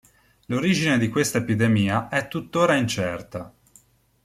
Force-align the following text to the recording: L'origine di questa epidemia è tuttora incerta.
L'origine 0.47 0.97
di 0.97 1.09
questa 1.09 1.37
epidemia 1.37 2.07
è 2.09 2.27
tuttora 2.27 2.73
incerta. 2.73 3.53